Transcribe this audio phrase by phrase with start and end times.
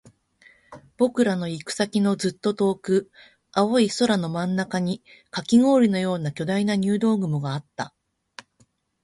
[0.97, 3.11] 僕らの行く先のずっと遠く、
[3.51, 7.93] 青い空の真ん中にカキ氷のような巨大な入道雲があった